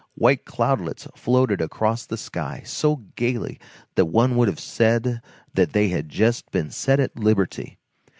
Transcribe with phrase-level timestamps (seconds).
[0.15, 3.59] White cloudlets floated across the sky, so gayly,
[3.93, 5.21] that one would have said
[5.53, 7.77] that they had just been set at liberty.